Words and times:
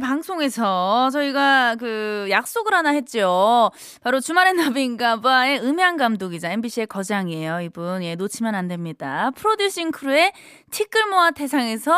방송에서 0.00 1.10
저희가 1.10 1.76
그 1.76 2.26
약속을 2.30 2.74
하나 2.74 2.90
했죠. 2.90 3.70
바로 4.02 4.20
주말엔 4.20 4.56
나비인가봐의 4.56 5.60
음향 5.60 5.96
감독이자 5.96 6.50
MBC의 6.52 6.86
거장이에요. 6.86 7.60
이분. 7.60 8.02
예, 8.02 8.14
놓치면 8.14 8.54
안 8.54 8.68
됩니다. 8.68 9.30
프로듀싱 9.36 9.90
크루의 9.90 10.32
티끌모아 10.70 11.32
태상에서 11.32 11.92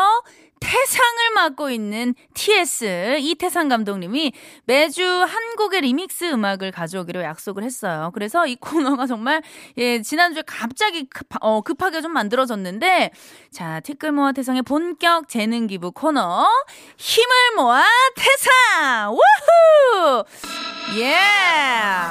태상을 0.59 1.33
맡고 1.35 1.69
있는 1.69 2.15
TS 2.33 3.17
이태상 3.19 3.69
감독님이 3.69 4.33
매주 4.65 5.03
한 5.03 5.55
곡의 5.57 5.81
리믹스 5.81 6.31
음악을 6.31 6.71
가져오기로 6.71 7.21
약속을 7.23 7.63
했어요. 7.63 8.11
그래서 8.13 8.45
이 8.47 8.55
코너가 8.61 9.07
정말 9.07 9.41
예 9.77 10.01
지난주에 10.01 10.43
갑자기 10.45 11.05
급, 11.09 11.27
어, 11.41 11.61
급하게 11.61 12.01
좀 12.01 12.13
만들어졌는데 12.13 13.11
자 13.51 13.79
티끌 13.81 14.11
모아 14.11 14.31
태상의 14.31 14.61
본격 14.63 15.27
재능 15.29 15.67
기부 15.67 15.91
코너 15.91 16.47
힘을 16.97 17.55
모아 17.55 17.83
태상 18.15 19.11
우후 19.11 20.23
예 20.97 21.15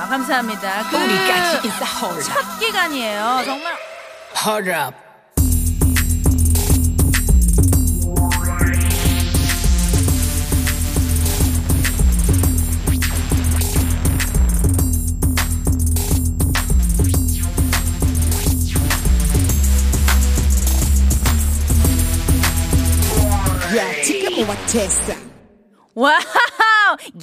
감사합니다. 0.08 0.88
그 0.90 0.96
우리까지 0.96 1.68
첫 2.24 2.58
기간이에요. 2.60 3.42
정말 3.44 3.74
Hold 4.44 4.70
up 4.70 5.08
testing 24.70 25.28
wow! 25.94 26.19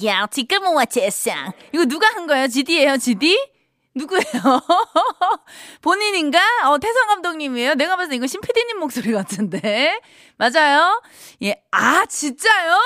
야, 0.04 0.26
티끌 0.30 0.64
모아 0.64 0.84
태상. 0.84 1.52
이거 1.72 1.86
누가 1.86 2.08
한 2.08 2.26
거예요? 2.26 2.46
GD예요, 2.46 2.98
GD? 2.98 3.52
누구예요? 3.94 4.22
본인인가? 5.80 6.38
어, 6.64 6.76
태상 6.78 7.06
감독님이에요? 7.06 7.74
내가 7.74 7.96
봤을 7.96 8.10
때 8.10 8.16
이거 8.16 8.26
신PD님 8.26 8.78
목소리 8.78 9.12
같은데. 9.12 9.98
맞아요? 10.36 11.00
예, 11.42 11.62
아, 11.70 12.04
진짜요? 12.04 12.78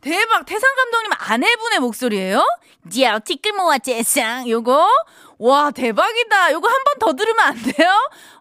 대박! 0.00 0.46
태상 0.46 0.70
감독님 0.76 1.10
아내분의 1.18 1.80
목소리예요? 1.80 2.46
야, 3.00 3.18
티끌 3.18 3.52
모아 3.54 3.78
태상. 3.78 4.48
요거? 4.48 4.88
와, 5.38 5.70
대박이다. 5.70 6.52
요거 6.52 6.66
한 6.68 6.74
번 6.84 6.96
더 6.98 7.12
들으면 7.14 7.46
안 7.46 7.62
돼요? 7.62 7.90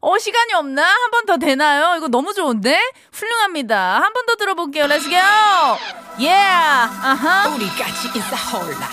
어, 0.02 0.18
시간이 0.18 0.54
없나? 0.54 0.82
한 0.84 1.12
번 1.12 1.26
더 1.26 1.38
되나요? 1.38 1.96
이거 1.98 2.08
너무 2.08 2.34
좋은데? 2.34 2.80
훌륭합니다. 3.12 4.00
한 4.02 4.14
번 4.14 4.26
더 4.26 4.36
들어볼게요. 4.36 4.86
Let's 4.86 5.04
go! 5.04 5.78
Yeah! 6.18 6.90
아하! 7.04 7.50
우리까지 7.50 8.12
인사 8.16 8.36
홀라 8.58 8.88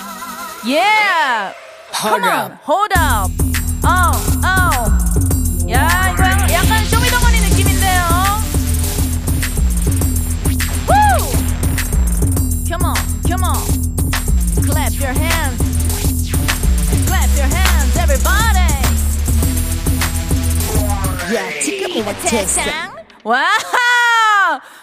Yeah! 0.65 1.55
Hold 1.95 2.23
Come 2.23 2.25
on! 2.25 2.59
Hold 2.67 2.93
up! 2.99 3.42
Testing 21.93 22.49
태상. 22.49 22.97
Wow! 23.23 23.43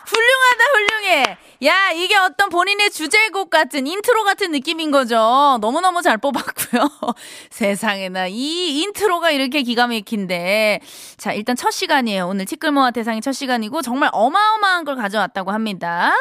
훌륭하다, 0.06 0.64
훌륭해. 0.74 1.38
야, 1.66 1.92
이게 1.92 2.16
어떤 2.16 2.50
본인의 2.50 2.92
주제곡 2.92 3.50
같은, 3.50 3.88
인트로 3.88 4.24
같은 4.24 4.52
느낌인 4.52 4.92
거죠. 4.92 5.58
너무너무 5.60 6.02
잘 6.02 6.18
뽑았고요. 6.18 6.88
세상에나, 7.50 8.28
이 8.28 8.82
intro가 8.82 9.32
이렇게 9.32 9.64
기가 9.64 9.88
막힌데. 9.88 10.82
자, 11.18 11.34
일단 11.34 11.56
첫 11.56 11.72
시간이에요. 11.72 12.28
오늘 12.28 12.46
티끌모아 12.46 12.92
태상의 12.92 13.22
첫 13.22 13.32
시간이고, 13.32 13.82
정말 13.82 14.10
어마어마한 14.14 14.86
걸 14.86 14.96
가져왔다고 14.96 15.52
합니다. 15.52 16.14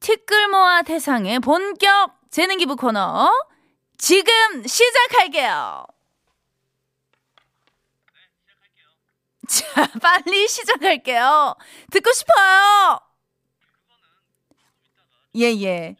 티끌모아 0.00 0.82
태상의 0.82 1.40
본격 1.40 2.12
재능 2.30 2.58
기부 2.58 2.76
코너. 2.76 3.30
지금 3.96 4.32
시작할게요. 4.66 5.86
자, 9.48 9.64
빨리 10.00 10.46
시작할게요. 10.46 11.54
듣고 11.90 12.12
싶어요. 12.12 13.00
예, 15.36 15.44
예. 15.62 15.96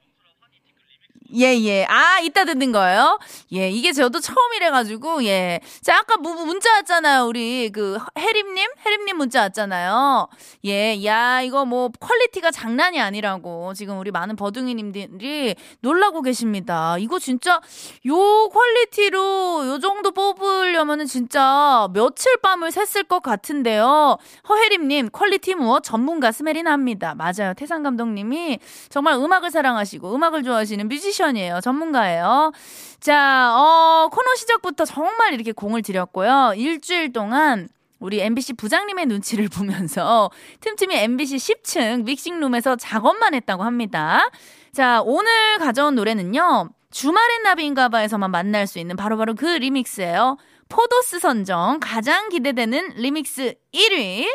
예, 1.35 1.55
예. 1.61 1.85
아, 1.85 2.21
이따 2.21 2.45
듣는 2.47 2.73
거예요? 2.73 3.19
예, 3.53 3.69
이게 3.69 3.93
저도 3.93 4.19
처음이래가지고, 4.19 5.25
예. 5.25 5.61
자, 5.83 5.99
아까 5.99 6.17
무, 6.17 6.33
문자 6.47 6.73
왔잖아요. 6.77 7.27
우리, 7.27 7.71
그, 7.71 7.99
혜림님? 8.19 8.67
혜림님 8.87 9.19
문자 9.19 9.43
왔잖아요. 9.43 10.29
예, 10.65 11.05
야, 11.05 11.43
이거 11.43 11.67
뭐, 11.67 11.91
quality가 12.01 12.51
장난이 12.51 12.99
아니라고. 12.99 13.75
지금 13.75 13.99
우리 13.99 14.11
많은 14.11 14.37
버둥이님들이 14.37 15.55
놀라고 15.81 16.23
계십니다. 16.23 16.97
이거 16.99 17.19
진짜, 17.19 17.61
요 18.07 18.49
quality로 18.49 19.67
요 19.67 19.79
정도 19.81 20.13
뽑으려면은 20.13 21.05
진짜 21.05 21.89
며칠 21.93 22.39
밤을 22.39 22.71
샜을 22.71 23.07
것 23.07 23.23
같은데요. 23.23 24.17
허혜림님, 24.49 25.11
quality 25.11 25.55
무엇 25.55 25.83
전문가 25.83 26.33
smell이 26.33 26.63
나 26.63 26.73
합니다. 26.73 27.15
맞아요. 27.15 27.53
태상 27.55 27.83
감독님이 27.83 28.61
정말 28.89 29.15
음악을 29.15 29.51
사랑하시고 29.51 30.15
음악을 30.15 30.43
좋아하시는 30.43 30.89
뮤지션 30.89 31.18
이에요. 31.37 31.61
전문가예요. 31.61 32.53
자, 33.01 33.55
어, 33.55 34.09
코너 34.11 34.35
시작부터 34.37 34.85
정말 34.85 35.35
이렇게 35.35 35.53
공을 35.53 35.83
들였고요. 35.83 36.55
일주일 36.57 37.13
동안 37.13 37.69
우리 38.01 38.21
MBC 38.21 38.55
부장님의 38.55 39.07
눈치를 39.07 39.49
보면서 39.53 40.31
틈틈이 40.61 40.95
MBC 40.95 41.37
10층 41.37 42.05
mixing 42.05 42.36
room에서 42.36 42.77
작업만 42.77 43.35
했다고 43.35 43.65
합니다. 43.65 44.31
자, 44.73 45.03
오늘 45.05 45.59
가져온 45.59 45.95
노래는요. 45.95 46.71
주말엔 46.91 47.43
나비인가봐에서만 47.43 48.31
만날 48.31 48.67
수 48.67 48.79
있는 48.79 48.97
바로바로 48.97 49.35
그 49.35 49.45
remix예요. 49.45 50.39
포브스 50.69 51.19
선정 51.19 51.79
가장 51.81 52.29
기대되는 52.29 52.95
리믹스 52.97 53.55
1위. 53.75 54.27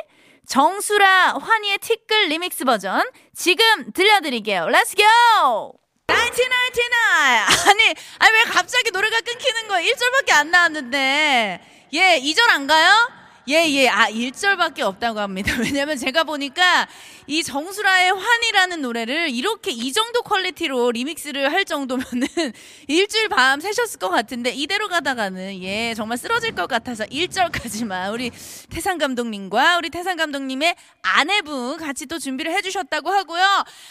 정수라 0.46 1.38
환희의 1.40 1.78
티끌 1.78 2.28
리믹스 2.28 2.66
버전 2.66 3.02
지금 3.34 3.92
들려드릴게요. 3.94 4.68
Let's 4.68 4.96
go! 4.98 5.83
1999! 6.14 7.70
아니, 7.70 7.96
아니 8.20 8.38
왜 8.38 8.44
갑자기 8.46 8.92
노래가 8.92 9.22
끊기는 9.22 9.68
거야? 9.68 9.82
1절밖에 9.82 10.32
안 10.34 10.52
나왔는데. 10.52 11.60
예, 11.94 12.20
2절 12.20 12.50
안 12.50 12.68
가요? 12.68 13.23
예, 13.50 13.68
예. 13.70 13.90
아, 13.90 14.10
1절밖에 14.10 14.82
없다고 14.82 15.20
합니다. 15.20 15.54
왜냐면 15.60 15.98
제가 15.98 16.24
보니까 16.24 16.88
이 17.28 17.44
정수라의 17.44 18.14
환희라는 18.14 18.82
노래를 18.82 19.30
이렇게 19.32 19.72
이 19.72 19.92
정도 19.92 20.22
퀄리티로 20.22 20.92
리믹스를 20.92 21.52
할 21.52 21.66
정도면은 21.66 22.28
일주일 22.88 23.28
밤 23.28 23.60
새셨을 23.60 24.00
것 24.00 24.10
같은데 24.10 24.52
이대로 24.52 24.88
가다가는 24.88 25.62
예, 25.62 25.94
정말 25.94 26.18
쓰러질 26.18 26.56
것 26.56 26.68
같아서 26.68 27.04
1절까지만 27.06 28.14
우리 28.14 28.32
태상 28.70 28.98
감독님과 28.98 29.78
우리 29.78 29.90
태상 29.90 30.16
감독님의 30.16 30.76
아내분 31.02 31.78
같이 31.78 32.06
또 32.06 32.20
준비를 32.20 32.54
해주셨다고 32.54 33.12
하고요. 33.12 33.44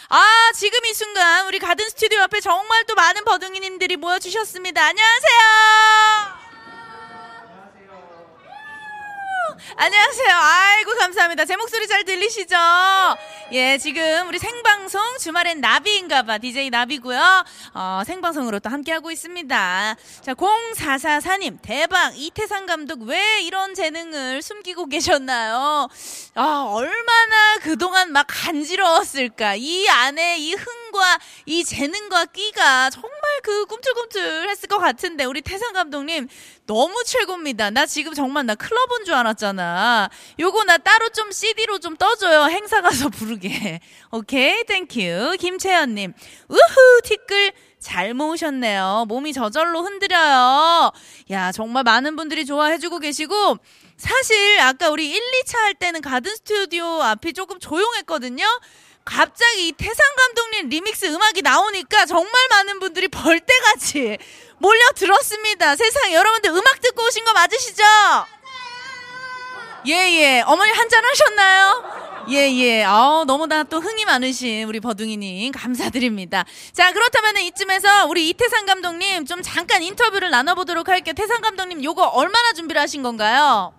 아, 0.09 0.51
지금 0.55 0.79
이 0.85 0.93
순간 0.93 1.45
우리 1.45 1.59
가든 1.59 1.89
스튜디오 1.89 2.21
앞에 2.21 2.39
정말 2.39 2.85
또 2.85 2.95
많은 2.95 3.23
버둥이님들이 3.23 3.97
모여주셨습니다. 3.97 4.83
안녕하세요! 4.83 5.82
안녕하세요. 9.85 10.33
아이고, 10.33 10.95
감사합니다. 10.95 11.43
제 11.43 11.57
목소리 11.57 11.89
잘 11.89 12.05
들리시죠? 12.05 12.55
예, 13.51 13.77
지금 13.77 14.29
우리 14.29 14.39
생방송 14.39 15.17
주말엔 15.19 15.59
나비인가봐. 15.59 16.37
DJ 16.37 16.69
나비고요 16.69 17.43
어, 17.73 18.01
생방송으로 18.05 18.61
또 18.61 18.69
함께 18.69 18.93
하고 18.93 19.11
있습니다. 19.11 19.95
자, 20.21 20.33
0444님, 20.33 21.57
대박. 21.61 22.13
이태상 22.15 22.65
감독 22.65 23.01
왜 23.01 23.41
이런 23.41 23.73
재능을 23.75 24.41
숨기고 24.41 24.85
계셨나요? 24.85 25.89
아, 26.35 26.65
얼마나 26.69 27.57
그동안 27.61 28.13
막 28.13 28.25
간지러웠을까. 28.29 29.55
이 29.57 29.89
안에 29.89 30.37
이 30.37 30.53
흥 30.55 30.82
과 30.93 31.19
이 31.45 31.63
재능과 31.65 32.25
끼가 32.27 32.89
정말 32.89 33.11
그 33.43 33.65
꿈틀꿈틀 33.65 34.49
했을 34.49 34.69
것 34.69 34.77
같은데 34.77 35.25
우리 35.25 35.41
태상 35.41 35.73
감독님 35.73 36.29
너무 36.65 37.03
최고입니다. 37.05 37.69
나 37.71 37.85
지금 37.85 38.13
정말 38.13 38.45
나 38.45 38.55
클럽 38.55 38.89
온 38.91 39.03
줄 39.03 39.13
알았잖아. 39.15 40.09
요거 40.39 40.63
나 40.63 40.77
따로 40.77 41.09
좀 41.09 41.31
CD로 41.31 41.79
좀 41.79 41.97
떠줘요. 41.97 42.43
행사 42.45 42.79
가서 42.81 43.09
부르게. 43.09 43.81
오케이, 44.11 44.63
thank 44.63 45.03
you. 45.03 45.35
김채연님, 45.39 46.13
우후 46.47 47.01
티끌 47.03 47.51
잘 47.79 48.13
모으셨네요. 48.13 49.05
몸이 49.09 49.33
저절로 49.33 49.83
흔들려요. 49.83 50.91
야, 51.31 51.51
정말 51.51 51.83
많은 51.83 52.15
분들이 52.15 52.45
좋아해주고 52.45 52.99
계시고, 52.99 53.57
사실 53.97 54.59
아까 54.61 54.89
우리 54.89 55.11
1, 55.11 55.21
2차 55.43 55.57
할 55.57 55.73
때는 55.73 55.99
가든 56.01 56.33
스튜디오 56.35 57.01
앞이 57.01 57.33
조금 57.33 57.59
조용했거든요. 57.59 58.45
갑자기 59.05 59.67
이 59.67 59.71
태상 59.73 59.95
감독님 60.17 60.69
리믹스 60.69 61.05
음악이 61.05 61.41
나오니까 61.41 62.05
정말 62.05 62.31
많은 62.49 62.79
분들이 62.79 63.07
벌떼같이 63.07 64.17
몰려들었습니다. 64.57 65.75
세상에 65.75 66.13
여러분들 66.13 66.51
음악 66.51 66.79
듣고 66.81 67.05
오신 67.05 67.25
거 67.25 67.33
맞으시죠? 67.33 67.83
예예. 69.85 70.37
예. 70.37 70.41
어머니 70.45 70.71
한잔 70.71 71.03
하셨나요? 71.03 71.83
예예. 72.29 72.79
예. 72.79 72.83
아우 72.85 73.25
너무나 73.25 73.63
또 73.63 73.81
흥이 73.81 74.05
많으신 74.05 74.63
우리 74.63 74.79
버둥이님 74.79 75.51
감사드립니다. 75.51 76.45
자 76.71 76.93
그렇다면 76.93 77.37
이쯤에서 77.37 78.05
우리 78.05 78.29
이태상 78.29 78.65
감독님 78.65 79.25
좀 79.25 79.41
잠깐 79.41 79.83
인터뷰를 79.83 80.29
나눠보도록 80.29 80.87
할게요. 80.87 81.13
태상 81.17 81.41
감독님 81.41 81.83
요거 81.83 82.01
얼마나 82.05 82.53
준비를 82.53 82.81
하신 82.81 83.03
건가요? 83.03 83.73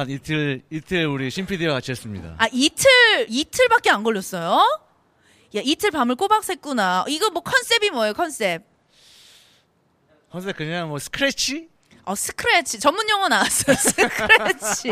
한 0.00 0.10
이틀 0.10 0.62
이틀 0.70 1.06
우리 1.06 1.30
신 1.30 1.44
PD와 1.46 1.74
같이 1.74 1.90
했습니다. 1.90 2.34
아 2.38 2.46
이틀 2.52 2.88
이틀밖에 3.28 3.90
안 3.90 4.02
걸렸어요? 4.02 4.80
야 5.56 5.60
이틀 5.62 5.90
밤을 5.90 6.16
꼬박 6.16 6.42
샜구나. 6.42 7.04
이거 7.08 7.28
뭐 7.30 7.42
컨셉이 7.42 7.90
뭐예요 7.90 8.14
컨셉? 8.14 8.62
컨셉 10.30 10.56
그냥 10.56 10.88
뭐 10.88 10.98
스크래치? 10.98 11.68
어, 12.10 12.14
스크래치. 12.16 12.80
전문 12.80 13.08
용어 13.08 13.28
나왔어요. 13.28 13.76
스크래치. 13.78 14.88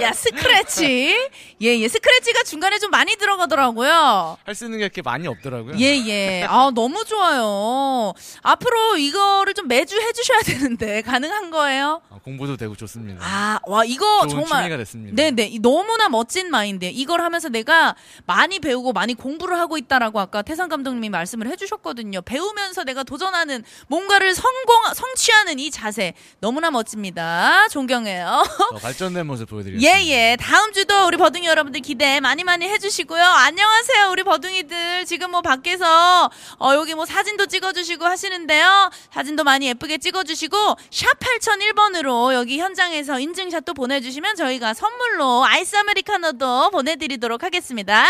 야, 0.00 0.12
스크래치. 0.14 1.28
예, 1.62 1.66
예. 1.78 1.88
스크래치가 1.88 2.42
중간에 2.42 2.78
좀 2.78 2.90
많이 2.90 3.16
들어가더라고요. 3.16 4.38
할 4.44 4.54
수 4.54 4.64
있는 4.64 4.78
게 4.78 4.84
이렇게 4.84 5.02
많이 5.02 5.26
없더라고요. 5.28 5.76
예, 5.78 5.84
예. 6.06 6.44
아, 6.48 6.70
너무 6.74 7.04
좋아요. 7.04 8.14
앞으로 8.42 8.96
이거를 8.96 9.52
좀 9.52 9.68
매주 9.68 10.00
해주셔야 10.00 10.40
되는데, 10.40 11.02
가능한 11.02 11.50
거예요? 11.50 12.00
아, 12.10 12.18
공부도 12.24 12.56
되고 12.56 12.74
좋습니다. 12.76 13.20
아, 13.22 13.58
와, 13.66 13.84
이거 13.84 14.26
정말. 14.28 14.62
취미가 14.62 14.76
됐습니다. 14.78 15.14
네네. 15.16 15.48
이 15.48 15.58
너무나 15.58 16.08
멋진 16.08 16.50
마인드. 16.50 16.86
이걸 16.86 17.20
하면서 17.20 17.48
내가 17.50 17.94
많이 18.26 18.58
배우고 18.58 18.92
많이 18.92 19.12
공부를 19.14 19.58
하고 19.58 19.76
있다라고 19.76 20.18
아까 20.20 20.40
태상 20.42 20.68
감독님이 20.68 21.10
말씀을 21.10 21.46
해주셨거든요. 21.48 22.22
배우면서 22.22 22.84
내가 22.84 23.02
도전하는 23.02 23.64
뭔가를 23.88 24.34
성공, 24.34 24.76
성취하는 24.94 25.58
이 25.58 25.70
자세. 25.70 26.14
너무 26.40 26.53
나 26.60 26.70
멋집니다. 26.70 27.68
존경해요. 27.68 28.42
더 28.72 28.78
발전된 28.78 29.26
모습 29.26 29.48
보여드리겠습니다. 29.48 30.00
예, 30.00 30.06
예. 30.06 30.36
다음 30.40 30.72
주도 30.72 31.06
우리 31.06 31.16
버둥이 31.16 31.46
여러분들 31.46 31.80
기대 31.80 32.20
많이 32.20 32.44
많이 32.44 32.66
해주시고요. 32.68 33.22
안녕하세요, 33.22 34.10
우리 34.10 34.22
버둥이들. 34.22 35.04
지금 35.06 35.30
뭐 35.30 35.42
밖에서, 35.42 36.30
어, 36.58 36.74
여기 36.74 36.94
뭐 36.94 37.04
사진도 37.06 37.46
찍어주시고 37.46 38.04
하시는데요. 38.04 38.90
사진도 39.12 39.44
많이 39.44 39.66
예쁘게 39.68 39.98
찍어주시고, 39.98 40.56
샵 40.90 41.18
8001번으로 41.18 42.34
여기 42.34 42.58
현장에서 42.58 43.18
인증샷도 43.20 43.74
보내주시면 43.74 44.36
저희가 44.36 44.74
선물로 44.74 45.44
아이스 45.44 45.76
아메리카노도 45.76 46.70
보내드리도록 46.70 47.42
하겠습니다. 47.42 48.06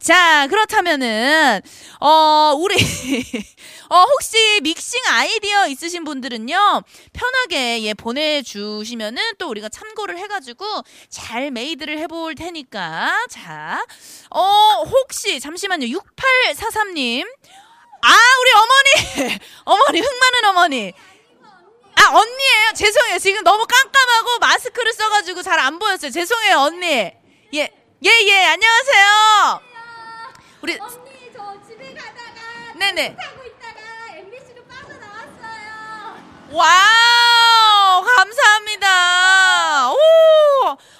자, 0.00 0.46
그렇다면은, 0.48 1.60
어, 2.00 2.54
우리, 2.58 2.74
어, 3.90 4.04
혹시 4.04 4.36
믹싱 4.62 5.00
아이디어 5.10 5.66
있으신 5.68 6.04
분들은요, 6.04 6.82
편하게 7.12 7.77
예, 7.82 7.94
보내주시면은 7.94 9.34
또 9.38 9.48
우리가 9.48 9.68
참고를 9.68 10.18
해가지고 10.18 10.82
잘 11.08 11.50
made를 11.50 11.98
해볼 11.98 12.34
테니까. 12.34 13.26
자, 13.30 13.84
어, 14.30 14.82
혹시, 14.84 15.40
잠시만요. 15.40 15.86
6843님. 15.86 17.26
아, 18.02 18.14
우리 18.40 18.52
어머니! 18.52 19.38
어머니, 19.64 20.00
흥 20.00 20.08
많은 20.18 20.44
어머니. 20.50 20.92
아, 21.96 22.10
언니예요 22.16 22.72
죄송해요. 22.76 23.18
지금 23.18 23.42
너무 23.42 23.66
깜깜하고 23.66 24.38
마스크를 24.38 24.92
써가지고 24.92 25.42
잘 25.42 25.58
안 25.58 25.78
보였어요. 25.80 26.10
죄송해요, 26.12 26.58
언니. 26.58 26.86
예, 26.86 27.12
예, 27.54 27.70
예, 28.04 28.44
안녕하세요. 28.44 29.60
우리, 30.62 30.78
언니 30.80 31.32
저 31.36 31.60
집에 31.68 31.92
가다가 31.94 32.74
네네. 32.78 33.16
와우 36.50 37.67
감사합니다. 38.16 39.90
오 39.92 39.96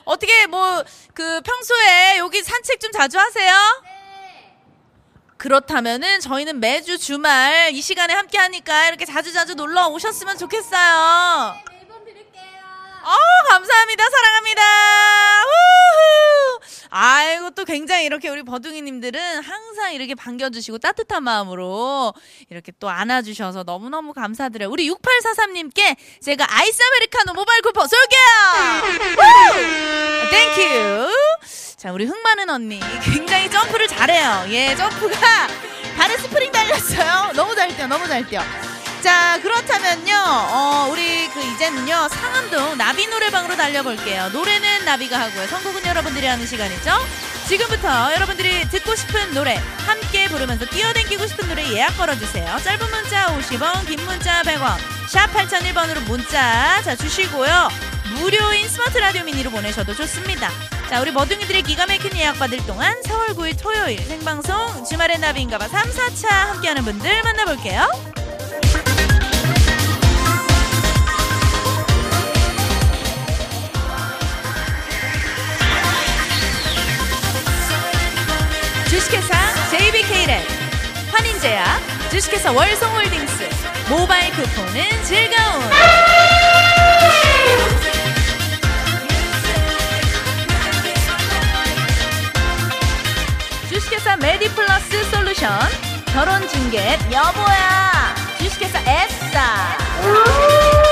어떻게 0.05 0.47
뭐 0.47 0.85
그 1.19 1.41
평소에 1.41 2.19
여기 2.19 2.41
산책 2.45 2.79
좀 2.79 2.93
자주 2.93 3.19
하세요? 3.19 3.53
네. 3.83 4.57
그렇다면은 5.37 6.21
저희는 6.21 6.61
매주 6.61 6.97
주말 6.97 7.71
이 7.73 7.83
시간에 7.83 8.15
함께 8.15 8.39
하니까 8.39 8.87
이렇게 8.87 9.05
자주 9.05 9.33
자주 9.33 9.57
놀러 9.57 9.89
오셨으면 9.89 10.39
좋겠어요. 10.39 11.55
네. 11.57 11.79
어 13.03 13.17
감사합니다 13.49 14.05
사랑합니다. 14.09 14.63
우후. 15.43 16.58
굉장히 17.69 18.07
이렇게 18.07 18.31
우리 18.31 18.43
버둥이님들은 18.43 19.43
항상 19.43 19.93
이렇게 19.93 20.15
반겨주시고 20.15 20.79
따뜻한 20.79 21.23
마음으로 21.23 22.15
이렇게 22.49 22.73
또 22.81 22.89
안아주셔서 22.89 23.65
너무너무 23.65 24.15
감사드려요. 24.15 24.71
우리 24.71 24.89
6843님께 24.91 25.97
제가 26.23 26.47
아이스 26.49 26.83
아메리카노 26.83 27.35
모바일 27.35 27.61
쿠폰 27.61 27.87
쏠게요. 27.87 29.21
Thank 30.31 30.75
you. 30.75 31.11
자 31.77 31.93
우리 31.93 32.07
흥 32.07 32.23
많은 32.23 32.49
언니 32.49 32.81
굉장히 33.05 33.51
점프를 33.51 33.87
잘해요. 33.87 34.47
예 34.49 34.75
점프가 34.75 35.19
발에 35.99 36.17
스프링 36.17 36.51
달렸어요. 36.51 37.33
너무 37.35 37.55
잘 37.55 37.77
뛰어 37.77 37.87
너무 37.87 38.09
잘 38.09 38.27
뛰어. 38.27 38.41
자 39.03 39.39
그렇다면요 39.43 40.13
어, 40.27 40.89
우리 40.91 41.29
그 41.29 41.41
이제는요 41.41 42.09
상암동 42.09 42.79
나비 42.79 43.07
노래방으로 43.07 43.55
달려볼게요 43.55 44.31
노래는 44.31 44.85
나비가 44.85 45.21
하고요 45.21 45.47
선곡은 45.47 45.87
여러분들이 45.87 46.27
하는 46.27 46.45
시간이죠 46.45 46.91
지금부터 47.49 48.13
여러분들이 48.13 48.69
듣고 48.69 48.95
싶은 48.95 49.33
노래 49.33 49.55
함께 49.87 50.29
부르면서 50.29 50.67
뛰어댕기고 50.67 51.27
싶은 51.27 51.49
노래 51.49 51.67
예약 51.73 51.97
걸어주세요. 51.97 52.59
짧은 52.63 52.91
문자 52.91 53.27
50원 53.29 53.87
긴 53.87 54.05
문자 54.05 54.43
100원 54.43 54.77
샵 55.09 55.33
8001번으로 55.33 56.07
문자 56.07 56.83
자 56.83 56.95
주시고요. 56.95 57.71
무료인 58.17 58.69
스마트 58.69 58.99
라디오 58.99 59.25
미니로 59.25 59.51
보내셔도 59.51 59.95
좋습니다. 59.95 60.51
자 60.91 61.01
우리 61.01 61.11
머둥이들의 61.11 61.63
기가 61.63 61.87
막힌 61.87 62.15
예약 62.17 62.39
받을 62.39 62.59
동안 62.67 62.95
4월 63.05 63.35
9일 63.35 63.59
토요일 63.59 63.99
생방송 63.99 64.85
주말의 64.85 65.19
나비인가봐 65.19 65.69
3, 65.69 65.91
4차 65.91 66.29
함께하는 66.29 66.85
분들 66.85 67.23
만나볼게요 67.23 68.08
주식회사 79.09 79.35
JBK랩 79.71 80.43
환인제약 81.11 82.11
주식회사 82.11 82.53
월송홀딩스 82.53 83.49
모바일 83.89 84.31
쿠폰은 84.33 85.03
즐거운. 85.03 85.63
주식회사 93.71 94.19
메디플러스 94.19 95.05
솔루션. 95.11 95.59
결혼 96.13 96.47
중개 96.47 96.99
여보야. 97.11 98.15
주식회사 98.39 98.79
에싸 98.81 100.88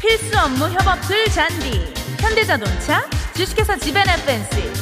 필수 0.00 0.38
업무 0.38 0.68
협업술 0.68 1.26
잔디. 1.30 1.92
현대자동차 2.20 3.04
주식회사 3.34 3.76
지벤 3.76 4.08
FNC 4.08 4.72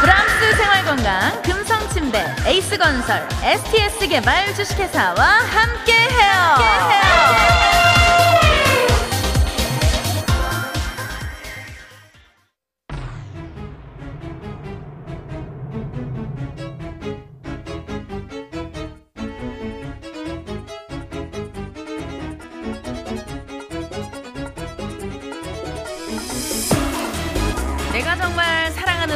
브람스 0.00 0.56
생활건강 0.56 1.42
금성침대 1.42 2.36
에이스건설 2.46 3.28
STS 3.42 4.08
개발 4.08 4.54
주식회사와 4.54 5.24
함께해요. 5.24 6.56
내가 6.88 7.67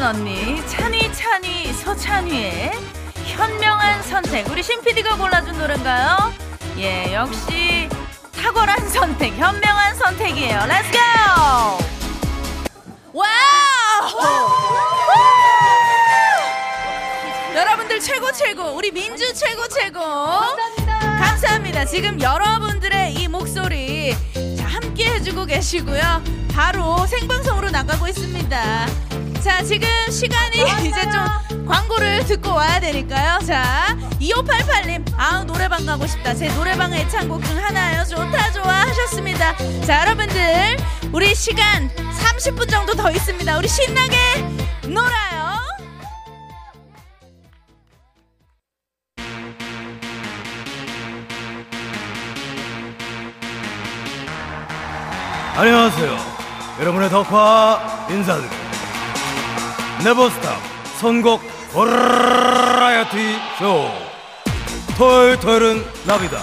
사랑하는 0.02 0.04
언니 0.04 0.66
찬이 0.66 1.12
찬이 1.14 1.72
소찬휘의 1.72 2.72
현명한 3.24 4.02
선택. 4.02 4.50
우리 4.50 4.60
신 4.60 4.82
PD가 4.82 5.16
골라준 5.16 5.56
노래인가요? 5.56 6.32
예 6.78 7.14
역시 7.14 7.88
탁월한 8.32 8.88
선택 8.88 9.32
현명한 9.34 9.94
선택이에요. 9.94 10.66
Let's 10.66 10.89
go 10.89 10.98
와우! 13.12 13.28
여러분들 17.54 18.00
최고 18.00 18.32
최고. 18.32 18.74
우리 18.74 18.90
민주 18.90 19.32
최고 19.32 19.68
최고. 19.68 20.00
감사합니다. 21.20 21.84
지금 21.84 22.20
여러분들의 22.20 23.14
이 23.14 23.28
목소리 23.28 24.16
자, 24.58 24.66
함께 24.66 25.06
해주고 25.14 25.44
계시고요. 25.44 26.24
바로 26.52 27.06
생방송으로 27.06 27.70
나가고 27.70 28.08
있습니다 28.08 28.86
자 29.42 29.62
지금 29.62 29.88
시간이 30.10 30.58
이제 30.88 31.02
좀 31.10 31.66
광고를 31.66 32.24
듣고 32.24 32.54
와야 32.54 32.78
되니까요. 32.78 33.40
자 33.40 33.96
2588님 34.20 35.04
아 35.16 35.42
노래방 35.44 35.84
가고 35.84 36.06
싶다. 36.06 36.34
제 36.34 36.48
노래방 36.54 36.92
애창곡 36.92 37.44
중 37.44 37.56
하나예요. 37.58 38.04
좋다 38.04 38.52
좋아 38.52 38.82
하셨습니다. 38.82 39.56
자 39.84 40.02
여러분들 40.02 40.76
우리 41.12 41.34
시간 41.34 41.88
30분 41.90 42.70
정도 42.70 42.94
더 42.94 43.10
있습니다. 43.10 43.58
우리 43.58 43.66
신나게 43.68 44.16
놀아요. 44.88 45.42
안녕하세요. 55.56 56.16
여러분의 56.80 57.10
덕화 57.10 58.06
인사드립니다. 58.10 58.81
네버스탑 60.04 60.58
선곡 60.98 61.40
버라이어티 61.72 63.38
쇼. 63.58 63.88
토요일 64.96 65.38
토요일은 65.38 65.86
나비다. 66.04 66.38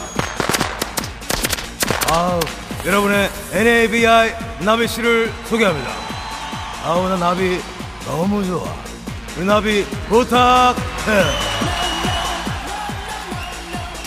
아우, 2.12 2.40
여러분의 2.86 3.30
NABI 3.52 4.34
나비 4.60 4.88
씨를 4.88 5.32
소개합니다. 5.46 5.92
아우, 6.86 7.08
나 7.10 7.18
나비 7.18 7.62
너무 8.06 8.46
좋아. 8.46 8.74
우리 9.38 9.46
나비 9.46 9.86
부탁해. 10.08 10.76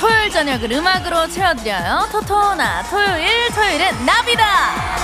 토요일 0.00 0.30
저녁을 0.30 0.72
음악으로 0.72 1.28
채워드려요. 1.28 2.08
토토나 2.10 2.82
토요일 2.84 3.50
토요일은 3.54 4.06
나비다. 4.06 5.01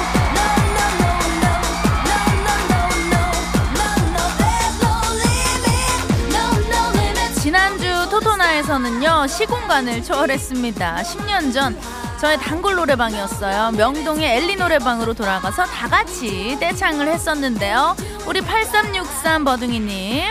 지난주 7.48 7.86
토토나에서는요 8.10 9.26
시공간을 9.26 10.04
초월했습니다. 10.04 10.96
10년 10.96 11.50
전 11.50 11.80
저의 12.20 12.36
단골 12.36 12.74
노래방이었어요. 12.74 13.70
명동의 13.70 14.36
엘리 14.36 14.56
노래방으로 14.56 15.14
돌아가서 15.14 15.64
다 15.64 15.88
같이 15.88 16.58
떼창을 16.60 17.08
했었는데요. 17.08 17.96
우리 18.26 18.42
8363 18.42 19.46
버둥이님. 19.46 20.30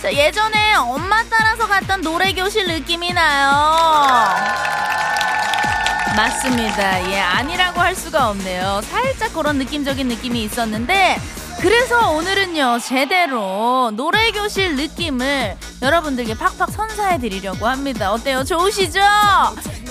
자, 0.00 0.10
예전에 0.10 0.76
엄마 0.76 1.22
따라서 1.24 1.66
갔던 1.66 2.00
노래 2.00 2.32
교실 2.32 2.66
느낌이 2.66 3.12
나요. 3.12 3.50
맞습니다. 6.16 7.10
예, 7.10 7.20
아니라고 7.20 7.78
할 7.78 7.94
수가 7.94 8.30
없네요. 8.30 8.80
살짝 8.90 9.34
그런 9.34 9.58
느낌적인 9.58 10.08
느낌이 10.08 10.42
있었는데, 10.44 11.20
그래서 11.64 12.10
오늘은요, 12.10 12.78
제대로 12.80 13.90
노래교실 13.94 14.76
느낌을 14.76 15.56
여러분들께 15.80 16.36
팍팍 16.36 16.70
선사해 16.70 17.18
드리려고 17.18 17.66
합니다. 17.66 18.12
어때요? 18.12 18.44
좋으시죠? 18.44 19.00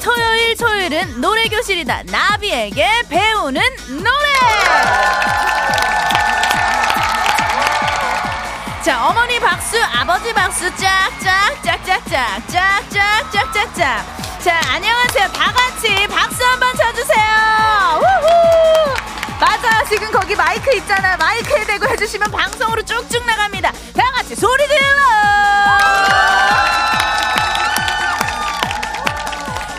토요일, 0.03 0.55
토요일은 0.55 1.19
노래교실이다. 1.19 2.03
나비에게 2.11 2.87
배우는 3.09 3.59
노래! 3.89 4.29
자, 8.83 9.07
어머니 9.09 9.39
박수, 9.39 9.83
아버지 9.83 10.31
박수, 10.31 10.69
짝짝, 10.75 11.63
짝짝짝, 11.63 12.47
짝짝, 12.49 13.31
짝짝짝. 13.31 14.39
자, 14.43 14.61
안녕하세요. 14.75 15.27
다 15.29 15.51
같이 15.51 16.07
박수 16.07 16.45
한번 16.45 16.69
쳐주세요. 16.75 17.99
우후! 17.99 19.02
있잖아요. 20.77 21.17
마이크에 21.17 21.65
대고 21.65 21.87
해주시면 21.87 22.31
방송으로 22.31 22.81
쭉쭉 22.83 23.25
나갑니다. 23.25 23.71
다 23.71 24.11
같이 24.15 24.35
소리 24.35 24.67
질러! 24.67 24.83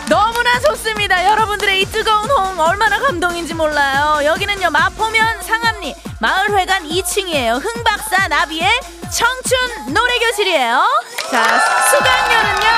너무나 0.09 0.61
좋습니다. 0.61 1.25
여러분들의 1.25 1.81
이 1.83 1.85
뜨거운 1.87 2.29
호응 2.31 2.61
얼마나 2.61 2.99
감동인지 3.01 3.55
몰라요. 3.55 4.25
여기는요, 4.25 4.71
마포면 4.71 5.43
상암리 5.43 5.95
마을회관 6.21 6.89
2층이에요. 6.89 7.63
흥박사 7.63 8.29
나비의 8.29 8.69
청춘 9.11 9.93
노래교실이에요. 9.93 10.83
자, 11.31 11.61
수강료는요. 11.91 12.69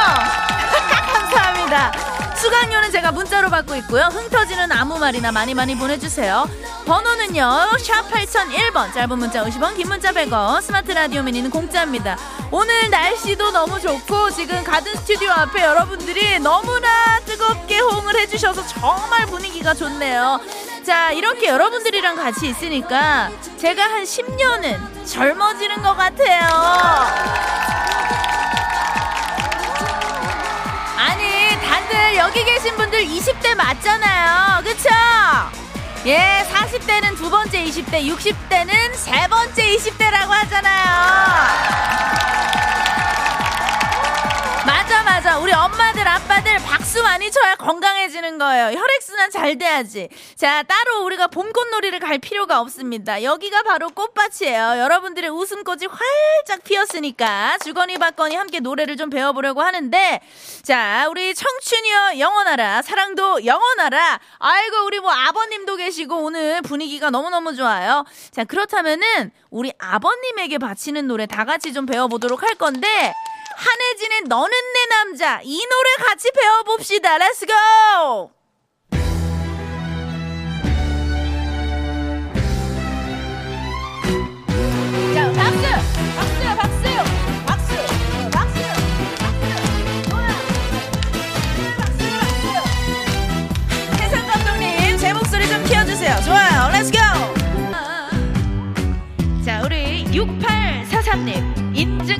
감사합니다. 1.12 2.15
수강료는 2.36 2.92
제가 2.92 3.12
문자로 3.12 3.50
받고 3.50 3.74
있고요. 3.76 4.04
흥 4.04 4.28
터지는 4.28 4.70
아무 4.72 4.98
말이나 4.98 5.32
많이 5.32 5.54
많이 5.54 5.76
보내주세요. 5.76 6.48
번호는요. 6.86 7.78
샵 7.78 8.08
8001번 8.10 8.92
짧은 8.94 9.18
문자 9.18 9.44
50원 9.44 9.76
긴 9.76 9.88
문자 9.88 10.12
100원 10.12 10.60
스마트 10.62 10.92
라디오 10.92 11.22
미니는 11.22 11.50
공짜입니다. 11.50 12.16
오늘 12.50 12.90
날씨도 12.90 13.50
너무 13.50 13.80
좋고 13.80 14.30
지금 14.30 14.62
가든 14.62 14.94
스튜디오 14.96 15.30
앞에 15.30 15.62
여러분들이 15.62 16.38
너무나 16.38 17.20
뜨겁게 17.24 17.78
호응을 17.78 18.16
해주셔서 18.20 18.66
정말 18.66 19.26
분위기가 19.26 19.74
좋네요. 19.74 20.40
자 20.86 21.10
이렇게 21.10 21.48
여러분들이랑 21.48 22.16
같이 22.16 22.48
있으니까 22.48 23.30
제가 23.58 23.82
한 23.82 24.04
10년은 24.04 25.06
젊어지는 25.06 25.82
것 25.82 25.96
같아요. 25.96 27.65
여기 32.16 32.44
계신 32.44 32.74
분들 32.76 33.04
20대 33.04 33.54
맞잖아요 33.54 34.62
그쵸? 34.64 34.88
예 36.06 36.46
40대는 36.50 37.16
두 37.16 37.28
번째 37.28 37.62
20대 37.64 38.06
60대는 38.08 38.94
세 38.94 39.26
번째 39.28 39.76
20대라고 39.76 40.28
하잖아요 40.28 42.05
맞아 45.26 45.40
우리 45.40 45.52
엄마들 45.52 46.06
아빠들 46.06 46.56
박수 46.58 47.02
많이 47.02 47.32
쳐야 47.32 47.56
건강해지는 47.56 48.38
거예요. 48.38 48.66
혈액순환 48.78 49.32
잘 49.32 49.58
돼야지. 49.58 50.08
자 50.36 50.62
따로 50.62 51.04
우리가 51.04 51.26
봄꽃놀이를 51.26 51.98
갈 51.98 52.18
필요가 52.18 52.60
없습니다. 52.60 53.24
여기가 53.24 53.64
바로 53.64 53.88
꽃밭이에요. 53.88 54.78
여러분들의 54.78 55.28
웃음꽃이 55.30 55.86
활짝 55.86 56.62
피었으니까 56.62 57.58
주거니 57.64 57.98
받거니 57.98 58.36
함께 58.36 58.60
노래를 58.60 58.96
좀 58.96 59.10
배워보려고 59.10 59.62
하는데 59.62 60.20
자 60.62 61.08
우리 61.10 61.34
청춘이여 61.34 62.20
영원하라. 62.20 62.82
사랑도 62.82 63.44
영원하라. 63.44 64.20
아이고 64.38 64.84
우리 64.84 65.00
뭐 65.00 65.10
아버님도 65.10 65.74
계시고 65.74 66.22
오늘 66.22 66.62
분위기가 66.62 67.10
너무너무 67.10 67.56
좋아요. 67.56 68.04
자 68.30 68.44
그렇다면은 68.44 69.32
우리 69.50 69.72
아버님에게 69.76 70.58
바치는 70.58 71.08
노래 71.08 71.26
다 71.26 71.44
같이 71.44 71.72
좀 71.72 71.84
배워보도록 71.84 72.44
할 72.44 72.54
건데 72.54 73.12
한혜진의 73.56 74.22
너는 74.28 74.50
내 74.74 74.86
남자 74.86 75.40
이 75.42 75.66
노래 75.66 76.06
같이 76.06 76.30
배워봅시다 76.32 77.16
let's 77.18 77.46
go 77.46 78.30
자 85.14 85.32
박수 85.32 85.62
박수 86.16 86.36
박수 86.56 86.82
박수 87.46 87.70
좋아 90.08 90.26
박수 91.78 92.02
박수 92.26 94.02
태상 94.02 94.26
감독님 94.26 94.98
제 94.98 95.12
목소리 95.12 95.48
좀 95.48 95.64
키워주세요 95.64 96.20
좋아요 96.24 96.70
let's 96.72 96.90
go 96.92 97.15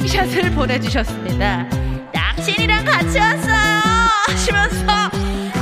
샷을 0.07 0.51
보내주셨습니다. 0.53 1.67
당신이랑 2.13 2.85
같이 2.85 3.19
왔어요! 3.19 3.81
하시면서 4.29 4.87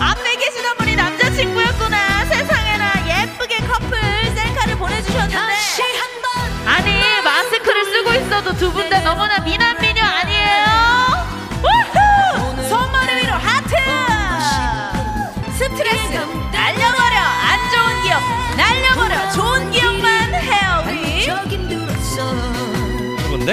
앞에 0.00 0.36
계시던 0.36 0.76
분이 0.78 0.96
남자친구였구나. 0.96 2.24
세상에나 2.26 2.92
예쁘게 3.22 3.56
커플 3.66 3.98
셀카를 4.34 4.76
보내주셨는데. 4.76 5.36
아니, 6.66 7.22
마스크를 7.22 7.84
쓰고 7.84 8.12
있어도 8.14 8.52
두 8.56 8.72
분 8.72 8.88
다 8.90 9.00
너무나 9.00 9.38
미남 9.40 9.76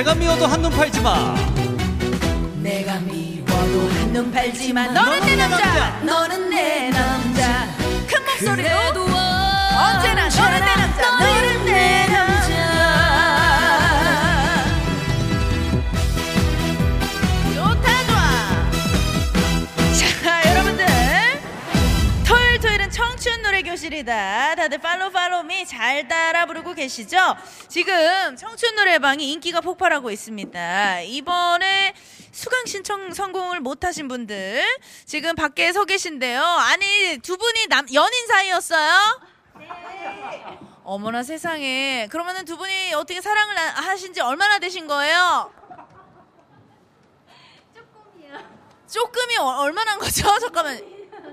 내가 0.01 0.15
미워도 0.15 0.47
한눈 0.47 0.71
팔지 0.71 0.99
마. 1.01 1.35
내가 2.63 2.99
미워도 3.01 3.89
한눈 3.99 4.31
팔지만 4.31 4.95
너는 4.95 5.19
내 5.27 5.35
남자 5.35 6.00
교실이다. 24.01 24.55
다들 24.55 24.77
팔로우 24.79 25.11
팔로우 25.11 25.43
미잘 25.43 26.07
따라 26.07 26.45
부르고 26.45 26.73
계시죠? 26.73 27.17
지금 27.67 28.35
청춘 28.35 28.75
노래방이 28.75 29.31
인기가 29.31 29.61
폭발하고 29.61 30.11
있습니다. 30.11 31.01
이번에 31.01 31.93
수강 32.31 32.65
신청 32.65 33.13
성공을 33.13 33.59
못 33.59 33.83
하신 33.85 34.07
분들 34.07 34.63
지금 35.05 35.35
밖에 35.35 35.71
서 35.71 35.85
계신데요. 35.85 36.41
아니 36.43 37.17
두 37.19 37.37
분이 37.37 37.67
남 37.67 37.85
연인 37.93 38.27
사이였어요? 38.27 39.21
어머나 40.83 41.23
세상에. 41.23 42.07
그러면은 42.11 42.43
두 42.45 42.57
분이 42.57 42.93
어떻게 42.95 43.21
사랑을 43.21 43.55
나- 43.55 43.69
하신 43.71 44.13
지 44.13 44.21
얼마나 44.21 44.59
되신 44.59 44.87
거예요? 44.87 45.51
조금이 48.91 49.37
어- 49.37 49.59
얼마나 49.61 49.91
한 49.93 49.99
거죠? 49.99 50.37
잠깐만. 50.39 50.77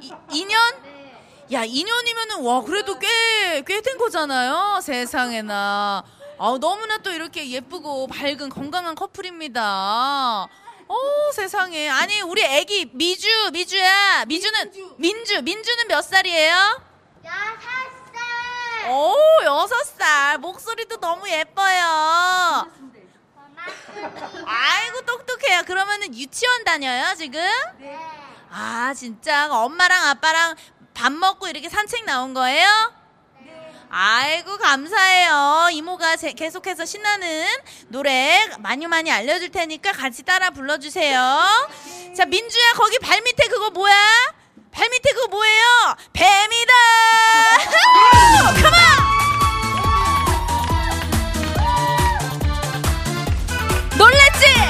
이, 0.01 0.13
2년? 0.31 0.88
야, 1.53 1.65
2년이면은 1.65 2.45
와, 2.45 2.63
그래도 2.63 2.99
꽤 2.99 3.63
꽤 3.67 3.81
된 3.83 3.97
거잖아요. 3.99 4.81
세상에나. 4.83 6.05
아우, 6.39 6.59
너무나 6.59 6.99
또 6.99 7.11
이렇게 7.11 7.49
예쁘고 7.51 8.07
밝은 8.09 8.49
건강한 8.51 8.95
커플입니다. 8.95 10.47
어, 10.91 10.97
세상에. 11.35 11.89
아니, 11.89 12.21
우리 12.21 12.43
애기 12.43 12.91
미주, 12.93 13.51
미주야. 13.53 14.25
미주는 14.27 14.73
민주, 14.99 15.43
민주는 15.43 15.89
몇 15.89 16.03
살이에요? 16.03 16.81
오, 18.91 19.15
여섯 19.45 19.85
살. 19.85 20.39
목소리도 20.39 20.99
너무 20.99 21.29
예뻐요. 21.29 22.67
아이고, 24.47 25.01
똑똑해요. 25.07 25.63
그러면은 25.67 26.15
유치원 26.15 26.65
다녀요, 26.65 27.15
지금? 27.17 27.41
아, 28.51 28.95
진짜 28.95 29.49
엄마랑 29.51 30.07
아빠랑 30.09 30.55
밥 30.99 31.13
먹고 31.13 31.47
이렇게 31.47 31.69
산책 31.69 32.05
나온 32.07 32.35
거예요? 32.35 32.67
아이고 33.89 34.59
감사해요. 34.59 35.69
이모가 35.71 36.17
제- 36.17 36.33
계속해서 36.33 36.85
신나는 36.85 37.47
노래 37.87 38.49
많이 38.59 38.85
많이 38.89 39.09
알려줄 39.11 39.51
테니까 39.51 39.93
같이 39.93 40.25
따라 40.25 40.51
불러주세요. 40.51 41.69
자 42.17 42.25
민주야 42.27 42.73
거기 42.75 42.99
발 42.99 43.23
밑에 43.23 43.47
그거 43.47 43.71
뭐야? 43.71 43.95
발 44.73 44.89
밑에 44.91 45.13
그거 45.13 45.29
뭐예요? 45.29 45.63
뱀이다. 46.13 46.73
컴온. 48.61 48.79
놀랬지? 53.97 54.68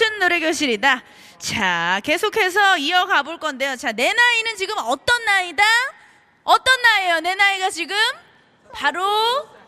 토요일은 0.00 0.10
청춘 0.10 0.18
노래 0.18 0.40
교실이다. 0.40 1.02
자, 1.38 2.00
계속해서 2.02 2.78
이어가 2.78 3.22
볼 3.22 3.38
건데요. 3.38 3.76
자, 3.76 3.92
내 3.92 4.12
나이는 4.12 4.56
지금 4.56 4.74
어떤 4.78 5.24
나이다? 5.24 5.62
어떤 6.42 6.82
나이예요? 6.82 7.20
내 7.20 7.34
나이가 7.34 7.70
지금 7.70 7.96
바로 8.72 9.02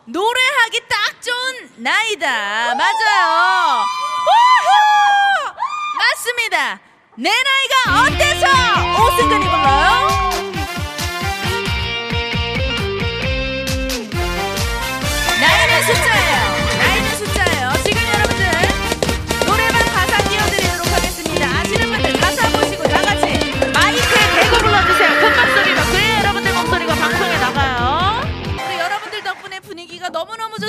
노래하기 0.07 0.81
딱 0.88 1.23
좋은 1.23 1.73
나이다. 1.77 2.75
맞아요. 2.75 3.85
우후! 4.27 5.55
맞습니다. 5.99 6.81
내 7.16 7.31
나이가 7.31 8.03
어때서 8.03 8.47
오승근이 9.05 9.45
불러요? 9.45 10.09
나이는 15.40 15.83
숫자예요. 15.83 16.22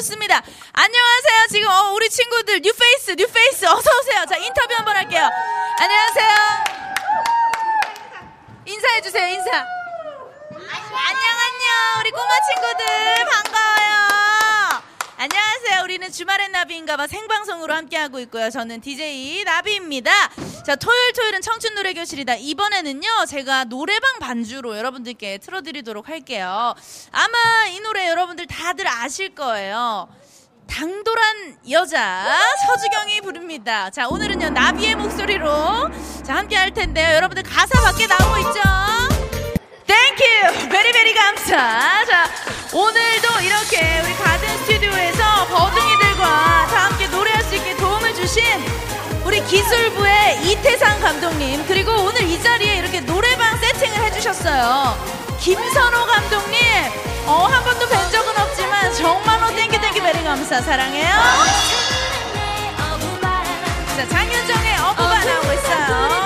좋습니다. 0.03 0.41
안녕하세요. 0.73 1.47
지금 1.49 1.69
어, 1.69 1.91
우리 1.93 2.09
친구들 2.09 2.59
new 2.61 2.80
face, 2.80 3.11
new 3.11 3.34
face 3.34 3.65
어서 3.65 3.89
오세요. 3.99 4.25
자 4.29 4.35
인터뷰 4.37 4.75
한번 4.75 4.97
할게요. 4.97 5.29
안녕하세요. 5.79 6.35
인사해 8.65 9.01
주세요. 9.01 9.27
인사. 9.29 9.49
안녕 9.49 11.23
안녕 11.47 12.01
우리 12.01 12.11
꼬마 12.11 12.29
친구들 12.51 13.25
반가워요. 13.25 14.83
안녕하세요. 15.17 15.83
우리는 15.83 16.11
주말엔 16.11 16.51
나비인가봐 16.51 17.07
생방송으로 17.07 17.73
함께하고 17.73 18.19
있고요. 18.19 18.49
저는 18.49 18.81
DJ 18.81 19.45
나비입니다. 19.45 20.11
자, 20.65 20.77
토요일 20.77 21.11
토요일은 21.11 21.41
청춘 21.41 21.75
노래 21.75 21.93
교실이다. 21.93 22.35
이번에는요, 22.35 23.25
제가 23.27 23.65
노래방 23.65 24.19
반주로 24.19 24.77
여러분들께 24.77 25.39
틀어드리도록 25.39 26.07
할게요. 26.07 26.73
아마 27.11 27.67
이 27.67 27.81
노래 27.81 28.07
여러분들 28.07 28.47
다들 28.47 28.87
아실 28.87 29.35
거예요. 29.35 30.07
당돌한 30.69 31.57
여자 31.69 32.33
서주경이 32.65 33.19
부릅니다. 33.21 33.89
자, 33.89 34.07
오늘은요, 34.07 34.51
나비의 34.51 34.95
목소리로 34.95 35.89
자, 36.25 36.37
함께 36.37 36.55
할 36.55 36.73
텐데요. 36.73 37.15
여러분들 37.15 37.43
가사 37.43 37.81
밖에 37.81 38.07
나오고 38.07 38.37
있죠? 38.37 38.61
Thank 39.85 40.69
you! 40.69 40.84
Very 40.84 40.99
very 40.99 41.13
감사! 41.13 42.05
자, 42.05 42.29
오늘도 42.71 43.41
이렇게 43.41 44.01
우리 44.01 44.13
가든 44.13 44.57
스튜디오에서 44.59 45.47
버둥이들과 45.47 46.67
다 46.67 46.85
함께 46.89 47.07
노래할 47.07 47.43
수 47.43 47.55
있게 47.55 47.75
도움을 47.75 48.15
주신 48.15 48.43
우리 49.33 49.43
기술부의 49.45 50.45
이태상 50.45 51.01
감독님, 51.01 51.65
그리고 51.65 51.91
오늘 51.91 52.21
이 52.21 52.39
자리에 52.39 52.75
이렇게 52.75 52.99
노래방 52.99 53.57
세팅을 53.57 53.97
해주셨어요. 54.03 54.95
김선호 55.39 56.05
감독님, 56.05 56.59
어, 57.25 57.47
한 57.47 57.63
번도 57.63 57.89
뵌 57.89 58.11
적은 58.11 58.37
없지만 58.37 58.93
정말로 58.93 59.47
thank 59.55 59.81
you 59.81 59.89
thank 59.90 60.03
you 60.03 60.12
very 60.12 60.23
감사. 60.23 60.61
사랑해요. 60.61 61.15
자, 63.97 64.07
장윤정의 64.07 64.77
어부바 64.77 65.25
나오고 65.25 65.53
있어요. 65.53 66.22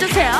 요 0.00 0.06
어부바. 0.06 0.38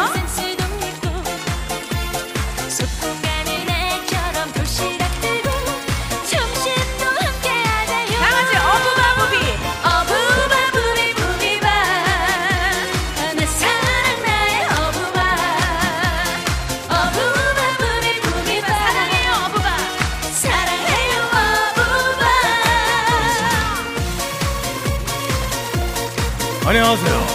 안녕하세요. 26.68 27.26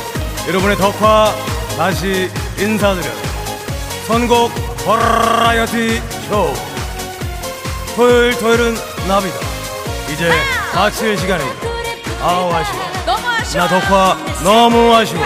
여러분의 0.47 0.77
덕화 0.77 1.52
다시 1.77 2.29
인사드려요. 2.57 3.13
선곡 4.07 4.51
버라이어티 4.85 6.01
쇼. 6.27 6.53
토요일 7.95 8.37
토요일은 8.37 8.75
나비다. 9.07 9.35
이제 10.11 10.31
마칠 10.75 11.17
시간입니다. 11.17 11.67
아우 12.21 12.51
아쉬워. 12.53 12.83
너무 13.05 13.27
아쉬워. 13.27 13.63
나 13.63 13.79
덕화 13.79 14.17
너무 14.43 14.95
아쉬워. 14.95 15.23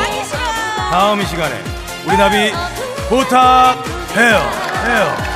다음 0.92 1.22
이 1.22 1.26
시간에 1.26 1.62
우리 2.06 2.18
나비 2.18 2.52
부탁해요. 3.10 4.38
해요. 4.86 5.27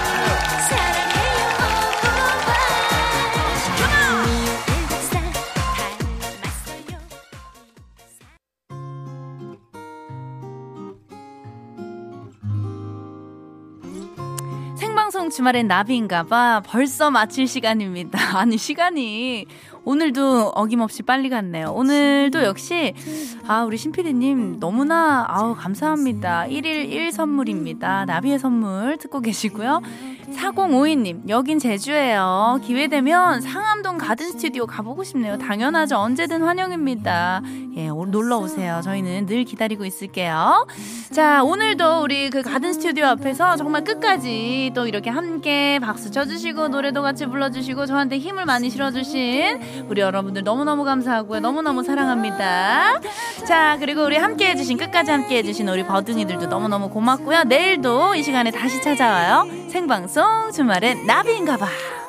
주말엔 15.42 15.68
나비인가봐 15.68 16.62
벌써 16.68 17.10
마칠 17.10 17.48
시간입니다. 17.48 18.20
아니 18.38 18.58
시간이 18.58 19.48
오늘도 19.84 20.50
어김없이 20.50 21.02
빨리 21.02 21.30
갔네요. 21.30 21.72
오늘도 21.72 22.44
역시 22.44 22.94
아 23.48 23.64
우리 23.64 23.76
신PD님 23.76 24.60
너무나 24.60 25.26
아우 25.28 25.56
감사합니다. 25.56 26.46
1일 26.48 26.92
1 26.92 27.12
선물입니다. 27.12 28.06
나비의 28.06 28.38
선물 28.38 28.98
듣고 28.98 29.20
계시고요. 29.22 29.82
4052님 30.30 31.28
여긴 31.30 31.60
제주예요. 31.60 32.60
기회되면 32.64 33.42
상암동 33.42 33.98
가든 33.98 34.32
스튜디오 34.32 34.66
가보고 34.66 35.04
싶네요. 35.04 35.38
당연하죠. 35.38 35.98
언제든 35.98 36.44
환영입니다. 36.44 37.42
예 37.76 37.90
오- 37.90 38.06
놀러 38.06 38.38
오세요. 38.38 38.82
저희는 38.84 39.26
늘 39.26 39.44
기다리고 39.44 39.86
있을게요. 39.86 40.68
자 41.12 41.44
오늘도 41.44 42.02
우리 42.02 42.30
그 42.30 42.42
가든 42.42 42.74
스튜디오 42.74 43.06
앞에서 43.06 43.56
정말 43.56 43.84
끝까지 43.84 44.72
또 44.76 44.88
이렇게 44.88 45.10
함께 45.10 45.80
박수 45.82 46.12
쳐주시고 46.12 46.70
노래도 46.70 47.02
같이 47.02 47.26
불러주시고 47.26 47.86
저한테 47.86 48.18
힘을 48.18 48.46
많이 48.46 48.70
실어주신 48.70 49.86
우리 49.90 50.02
여러분들 50.02 50.44
너무너무 50.44 50.84
감사하고요. 50.84 51.40
너무너무 51.40 51.84
사랑합니다. 51.84 53.00
자, 53.48 53.78
그리고 53.80 54.04
우리 54.06 54.18
함께 54.18 54.50
해주신, 54.52 54.78
끝까지 54.78 55.12
함께 55.12 55.38
해주신 55.38 55.68
우리 55.70 55.84
버둥이들도 55.86 56.48
너무너무 56.48 56.90
고맙고요. 56.90 57.44
내일도 57.46 58.16
이 58.16 58.24
시간에 58.24 58.52
다시 58.52 58.82
찾아와요. 58.82 59.48
생 59.70 59.88
방송 60.14 60.52
주말엔 60.52 61.06
나비인가봐. 61.06 62.01